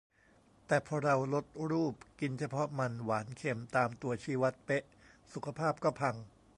[0.67, 4.83] แต่พอเราลดรูป กินเฉพาะมัน หวาน เค็ม ตามตัวชี้วัดเป๊ะ
[5.33, 6.15] สุขภาพก็พัง